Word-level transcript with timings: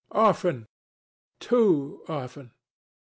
"Often. 0.13 0.65
Too 1.39 2.01
often." 2.09 2.53